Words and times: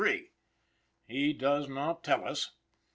He 1.05 1.31
does 1.33 1.69
not 1.69 2.03
tell 2.03 2.25
us. 2.27 2.53